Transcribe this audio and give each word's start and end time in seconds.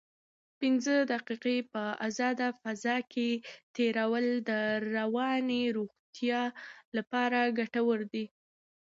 پنځه 0.59 0.95
دقیقې 1.13 1.57
په 1.71 1.83
ازاده 2.07 2.47
فضا 2.61 2.97
کې 3.11 3.29
تېرول 3.75 4.25
د 4.49 4.51
رواني 4.95 5.63
روغتیا 5.77 6.41
لپاره 6.97 7.39
ګټور 7.59 7.99
دي. 8.13 8.25